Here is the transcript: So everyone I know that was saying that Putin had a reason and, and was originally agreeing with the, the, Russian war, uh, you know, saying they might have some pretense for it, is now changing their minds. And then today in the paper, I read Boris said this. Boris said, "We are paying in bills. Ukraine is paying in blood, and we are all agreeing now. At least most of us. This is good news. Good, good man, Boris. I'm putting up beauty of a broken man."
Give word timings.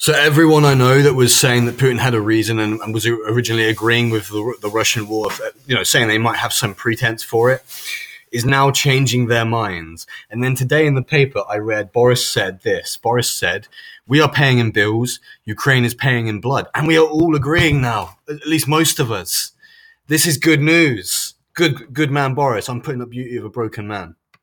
So 0.00 0.14
everyone 0.14 0.64
I 0.64 0.72
know 0.72 1.02
that 1.02 1.12
was 1.12 1.36
saying 1.36 1.66
that 1.66 1.76
Putin 1.76 1.98
had 1.98 2.14
a 2.14 2.22
reason 2.22 2.58
and, 2.58 2.80
and 2.80 2.94
was 2.94 3.06
originally 3.06 3.68
agreeing 3.68 4.08
with 4.08 4.28
the, 4.28 4.56
the, 4.62 4.70
Russian 4.70 5.06
war, 5.06 5.30
uh, 5.30 5.50
you 5.66 5.74
know, 5.74 5.82
saying 5.82 6.08
they 6.08 6.16
might 6.16 6.38
have 6.38 6.54
some 6.54 6.72
pretense 6.72 7.22
for 7.22 7.50
it, 7.50 7.62
is 8.32 8.46
now 8.46 8.70
changing 8.70 9.26
their 9.26 9.44
minds. 9.44 10.06
And 10.30 10.42
then 10.42 10.54
today 10.54 10.86
in 10.86 10.94
the 10.94 11.02
paper, 11.02 11.42
I 11.46 11.58
read 11.58 11.92
Boris 11.92 12.26
said 12.26 12.62
this. 12.62 12.96
Boris 12.96 13.28
said, 13.28 13.68
"We 14.06 14.22
are 14.22 14.32
paying 14.32 14.58
in 14.58 14.70
bills. 14.70 15.20
Ukraine 15.44 15.84
is 15.84 15.92
paying 15.92 16.28
in 16.28 16.40
blood, 16.40 16.68
and 16.74 16.86
we 16.86 16.96
are 16.96 17.06
all 17.06 17.36
agreeing 17.36 17.82
now. 17.82 18.16
At 18.26 18.46
least 18.46 18.66
most 18.66 19.00
of 19.00 19.12
us. 19.12 19.52
This 20.06 20.24
is 20.24 20.38
good 20.38 20.62
news. 20.62 21.34
Good, 21.52 21.92
good 21.92 22.10
man, 22.10 22.32
Boris. 22.32 22.70
I'm 22.70 22.80
putting 22.80 23.02
up 23.02 23.10
beauty 23.10 23.36
of 23.36 23.44
a 23.44 23.50
broken 23.50 23.86
man." 23.86 24.16